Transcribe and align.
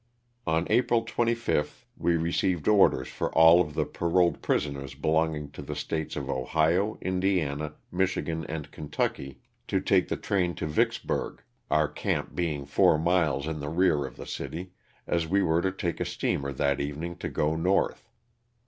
On 0.47 0.65
April 0.71 1.05
25th 1.05 1.85
we 1.95 2.17
received 2.17 2.67
orders 2.67 3.07
for 3.07 3.31
all 3.35 3.61
of 3.61 3.75
the 3.75 3.85
paroled 3.85 4.41
prisoners 4.41 4.95
belonging 4.95 5.51
to 5.51 5.61
the 5.61 5.75
States 5.75 6.15
of 6.15 6.27
Ohio, 6.27 6.97
Indiana, 7.03 7.75
Michigan, 7.91 8.43
and 8.49 8.71
Kentucky 8.71 9.37
to 9.67 9.79
take 9.79 10.07
the 10.07 10.17
train 10.17 10.55
to 10.55 10.65
Ticks 10.65 10.97
268 10.97 11.11
LOSS 11.11 11.19
OF 11.19 11.35
THE 11.35 11.35
SULTANA. 11.35 11.35
burg, 11.35 11.43
our 11.69 11.87
camp 12.23 12.35
being 12.35 12.65
four 12.65 12.97
miles 12.97 13.45
in 13.45 13.59
the 13.59 13.69
rear 13.69 14.07
of 14.07 14.17
the 14.17 14.25
city, 14.25 14.71
as 15.05 15.27
we 15.27 15.43
were 15.43 15.61
to 15.61 15.71
take 15.71 15.99
a 15.99 16.05
steamer 16.05 16.51
that 16.51 16.81
evening 16.81 17.15
to 17.17 17.29
go 17.29 17.55
north. 17.55 18.09